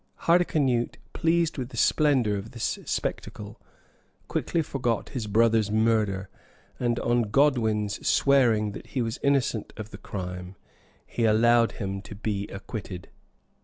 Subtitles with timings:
[0.21, 3.61] Hardicanute, pleased with the splendor of this spectacle,
[4.27, 6.27] quickly forgot his brother's murder;
[6.79, 10.55] and on Godwin's swearing that he was innocent of the crime,
[11.05, 13.09] he allowed him to be acquitted.